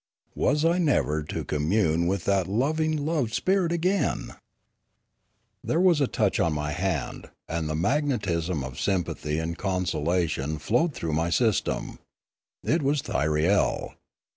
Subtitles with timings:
[0.33, 4.33] Was I never to commune with that loving loved spirit again?
[5.63, 10.95] There was a touch on my hand, and the magnetism of sympathy and consolation flowed
[10.95, 11.99] through my sys tem.
[12.63, 13.93] It was Thyriel.